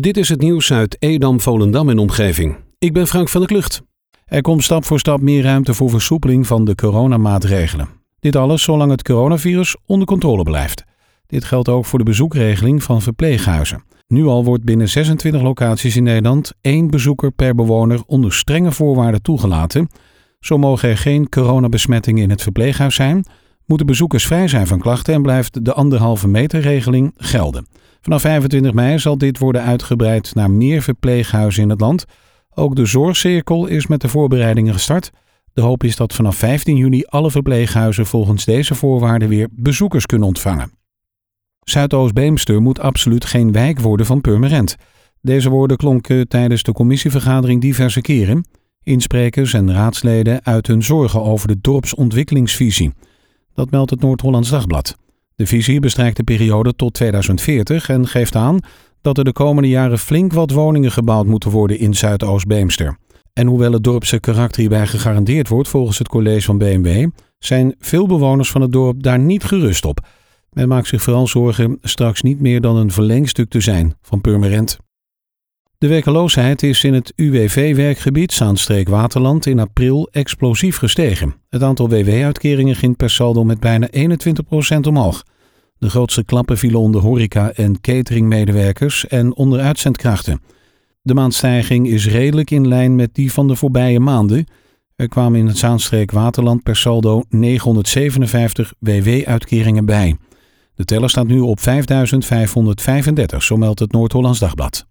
[0.00, 2.56] Dit is het nieuws uit Edam, Volendam en omgeving.
[2.78, 3.82] Ik ben Frank van der Klucht.
[4.24, 7.88] Er komt stap voor stap meer ruimte voor versoepeling van de coronamaatregelen.
[8.20, 10.84] Dit alles zolang het coronavirus onder controle blijft.
[11.26, 13.84] Dit geldt ook voor de bezoekregeling van verpleeghuizen.
[14.08, 19.22] Nu al wordt binnen 26 locaties in Nederland één bezoeker per bewoner onder strenge voorwaarden
[19.22, 19.88] toegelaten.
[20.40, 23.24] Zo mogen er geen coronabesmettingen in het verpleeghuis zijn,
[23.66, 27.71] moeten bezoekers vrij zijn van klachten en blijft de anderhalve meter regeling gelden.
[28.02, 32.04] Vanaf 25 mei zal dit worden uitgebreid naar meer verpleeghuizen in het land.
[32.54, 35.10] Ook de zorgcirkel is met de voorbereidingen gestart.
[35.52, 40.28] De hoop is dat vanaf 15 juni alle verpleeghuizen volgens deze voorwaarden weer bezoekers kunnen
[40.28, 40.72] ontvangen.
[41.60, 44.76] Zuidoost-Beemster moet absoluut geen wijk worden van Purmerend.
[45.20, 48.46] Deze woorden klonken tijdens de commissievergadering diverse keren.
[48.82, 52.92] Insprekers en raadsleden uit hun zorgen over de dorpsontwikkelingsvisie.
[53.54, 54.96] Dat meldt het Noord-Hollands Dagblad.
[55.42, 58.58] De visie bestrijkt de periode tot 2040 en geeft aan
[59.00, 62.96] dat er de komende jaren flink wat woningen gebouwd moeten worden in Zuidoost-Beemster.
[63.32, 67.08] En hoewel het dorpse karakter hierbij gegarandeerd wordt volgens het college van BMW,
[67.38, 70.06] zijn veel bewoners van het dorp daar niet gerust op.
[70.50, 74.78] Men maakt zich vooral zorgen straks niet meer dan een verlengstuk te zijn van Purmerend.
[75.78, 81.34] De werkeloosheid is in het UWV-werkgebied Zaanstreek Waterland in april explosief gestegen.
[81.48, 85.22] Het aantal WW-uitkeringen ging per saldo met bijna 21% omhoog.
[85.82, 90.40] De grootste klappen vielen onder horeca- en cateringmedewerkers en onder uitzendkrachten.
[91.00, 94.46] De maandstijging is redelijk in lijn met die van de voorbije maanden.
[94.96, 100.16] Er kwamen in het Zaanstreek Waterland per saldo 957 WW-uitkeringen bij.
[100.74, 104.86] De teller staat nu op 5535, zo meldt het Noord-Hollands Dagblad.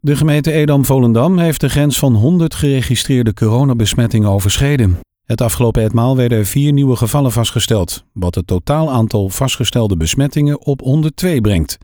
[0.00, 4.98] De gemeente Edam-Volendam heeft de grens van 100 geregistreerde coronabesmettingen overschreden.
[5.26, 10.60] Het afgelopen etmaal werden er vier nieuwe gevallen vastgesteld, wat het totaal aantal vastgestelde besmettingen
[10.60, 11.78] op 102 brengt.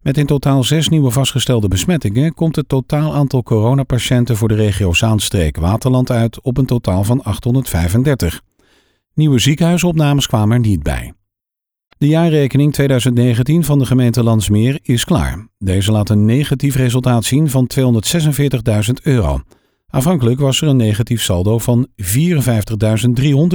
[0.00, 4.92] Met in totaal zes nieuwe vastgestelde besmettingen komt het totaal aantal coronapatiënten voor de regio
[4.92, 8.42] Zaanstreek Waterland uit op een totaal van 835.
[9.14, 11.12] Nieuwe ziekenhuisopnames kwamen er niet bij.
[11.98, 15.48] De jaarrekening 2019 van de gemeente Landsmeer is klaar.
[15.58, 19.40] Deze laat een negatief resultaat zien van 246.000 euro.
[19.86, 22.06] Afhankelijk was er een negatief saldo van 54.300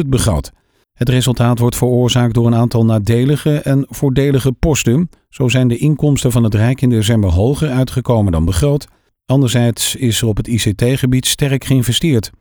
[0.08, 0.52] begroot.
[0.94, 5.10] Het resultaat wordt veroorzaakt door een aantal nadelige en voordelige posten.
[5.30, 8.88] Zo zijn de inkomsten van het Rijk in december hoger uitgekomen dan begroot.
[9.26, 12.32] Anderzijds is er op het ICT-gebied sterk geïnvesteerd.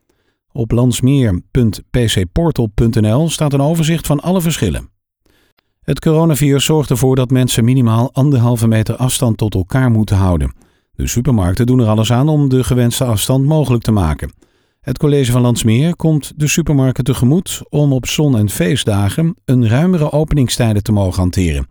[0.53, 4.89] Op landsmeer.pcportal.nl staat een overzicht van alle verschillen.
[5.81, 10.55] Het coronavirus zorgt ervoor dat mensen minimaal anderhalve meter afstand tot elkaar moeten houden.
[11.01, 14.33] De supermarkten doen er alles aan om de gewenste afstand mogelijk te maken.
[14.81, 20.13] Het college van Landsmeer komt de supermarkten tegemoet om op zon- en feestdagen een ruimere
[20.13, 21.67] openingstijden te mogen hanteren.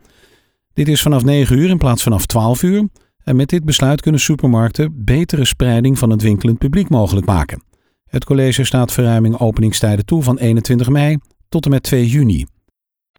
[0.74, 2.88] Dit is vanaf 9 uur in plaats vanaf 12 uur.
[3.24, 7.64] En met dit besluit kunnen supermarkten betere spreiding van het winkelend publiek mogelijk maken.
[8.06, 11.18] Het college staat verruiming openingstijden toe van 21 mei
[11.50, 12.46] tot en met 2 juni.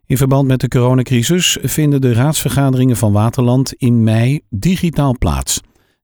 [0.07, 5.61] In verband met de coronacrisis vinden de raadsvergaderingen van Waterland in mei digitaal plaats.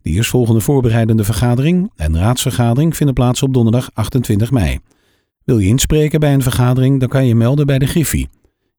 [0.06, 4.78] De eerstvolgende voorbereidende vergadering en raadsvergadering vinden plaats op donderdag 28 mei.
[5.44, 8.28] Wil je inspreken bij een vergadering, dan kan je melden bij de Griffie.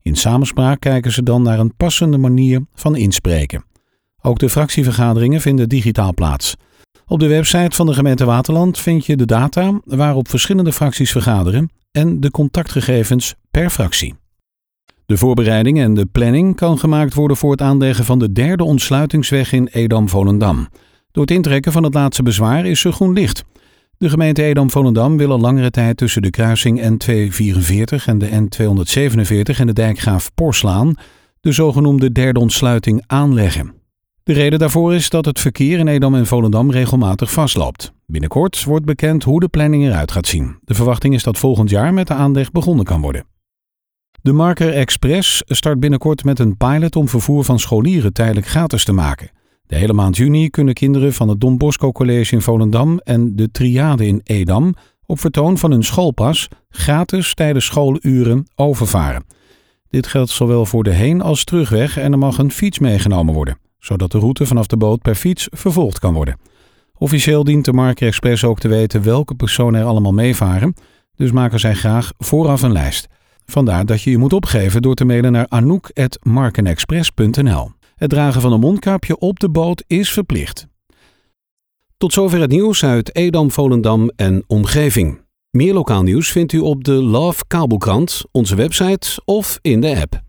[0.02, 3.66] In samenspraak kijken ze dan naar een passende manier van inspreken.
[4.22, 6.56] Ook de fractievergaderingen vinden digitaal plaats.
[7.08, 11.70] Op de website van de gemeente Waterland vind je de data waarop verschillende fracties vergaderen
[11.92, 14.16] en de contactgegevens per fractie.
[15.06, 19.52] De voorbereiding en de planning kan gemaakt worden voor het aanleggen van de derde ontsluitingsweg
[19.52, 20.68] in Edam-Volendam.
[21.18, 23.44] Door het intrekken van het laatste bezwaar is er groen licht.
[23.98, 29.74] De gemeente Edam-Volendam wil langere tijd tussen de kruising N244 en de N247 en de
[29.74, 30.96] dijkgraaf Porslaan
[31.42, 33.74] de zogenoemde derde ontsluiting aanleggen.
[34.24, 37.92] De reden daarvoor is dat het verkeer in Edam en Volendam regelmatig vastloopt.
[38.06, 40.60] Binnenkort wordt bekend hoe de planning eruit gaat zien.
[40.64, 43.26] De verwachting is dat volgend jaar met de aanleg begonnen kan worden.
[44.22, 48.94] De Marker Express start binnenkort met een pilot om vervoer van scholieren tijdelijk gratis te
[48.94, 49.36] maken.
[49.68, 53.52] De hele maand juni kunnen kinderen van het Don Bosco College in Volendam en de
[53.52, 54.74] Triade in Edam
[55.06, 59.26] op vertoon van hun schoolpas gratis tijdens schooluren overvaren.
[59.90, 63.58] Dit geldt zowel voor de heen- als terugweg en er mag een fiets meegenomen worden,
[63.80, 66.40] zodat de route vanaf de boot per fiets vervolgd kan worden.
[66.98, 70.74] Officieel dient de Marker Express ook te weten welke personen er allemaal meevaren,
[71.16, 73.08] dus maken zij graag vooraf een lijst.
[73.46, 77.77] Vandaar dat je je moet opgeven door te mailen naar anouk.markenexpress.nl.
[77.98, 80.68] Het dragen van een mondkapje op de boot is verplicht.
[81.98, 85.22] Tot zover het nieuws uit Edam, Volendam en omgeving.
[85.50, 90.26] Meer lokaal nieuws vindt u op de Love Kabelkrant, onze website of in de app.